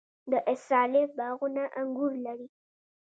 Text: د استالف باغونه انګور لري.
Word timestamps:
د 0.31 0.33
استالف 0.51 1.09
باغونه 1.17 1.63
انګور 1.79 2.11
لري. 2.25 2.47